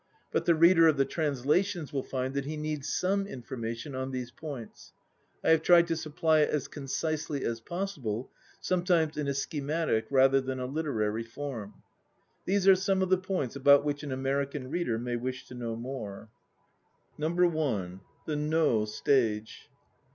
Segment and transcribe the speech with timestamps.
[0.31, 4.31] But the reader of the translations will find that he needs some information on these
[4.31, 4.93] points.
[5.43, 10.07] I have tried to supply it as concisely as possible, some times in a schematic
[10.09, 11.83] rather than a literary form.
[12.45, 15.75] These are some of the points about which an American reader may wish to know
[15.75, 16.31] more:
[17.17, 19.69] (1) THE NO STAGE.